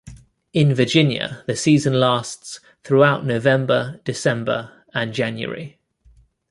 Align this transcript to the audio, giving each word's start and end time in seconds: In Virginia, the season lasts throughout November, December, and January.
In 0.51 0.73
Virginia, 0.73 1.43
the 1.45 1.55
season 1.55 1.93
lasts 1.99 2.59
throughout 2.83 3.23
November, 3.23 3.99
December, 4.03 4.83
and 4.95 5.13
January. 5.13 5.77